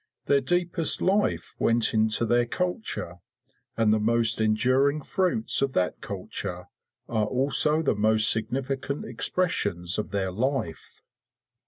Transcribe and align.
Their 0.25 0.41
deepest 0.41 0.99
life 0.99 1.55
went 1.59 1.93
into 1.93 2.25
their 2.25 2.47
culture, 2.47 3.19
and 3.77 3.93
the 3.93 3.99
most 3.99 4.41
enduring 4.41 5.03
fruits 5.03 5.61
of 5.61 5.73
that 5.73 6.01
culture 6.01 6.69
are 7.07 7.27
also 7.27 7.83
the 7.83 7.93
most 7.93 8.31
significant 8.31 9.05
expressions 9.05 9.99
of 9.99 10.09
their 10.09 10.31
life. 10.31 11.03